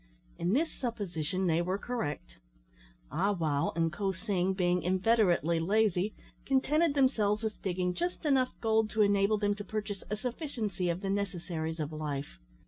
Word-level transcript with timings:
In 0.39 0.53
this 0.53 0.71
supposition 0.71 1.45
they 1.45 1.61
were 1.61 1.77
correct. 1.77 2.37
Ah 3.11 3.33
wow 3.33 3.71
and 3.75 3.93
Ko 3.93 4.11
sing 4.11 4.53
being 4.55 4.81
inveterately 4.81 5.59
lazy, 5.59 6.15
contented 6.43 6.95
themselves 6.95 7.43
with 7.43 7.61
digging 7.61 7.93
just 7.93 8.25
enough 8.25 8.49
gold 8.61 8.89
to 8.89 9.03
enable 9.03 9.37
them 9.37 9.53
to 9.53 9.63
purchase 9.63 10.03
a 10.09 10.17
sufficiency 10.17 10.89
of 10.89 11.01
the 11.01 11.09
necessaries 11.11 11.79
of 11.79 11.93
life. 11.93 12.39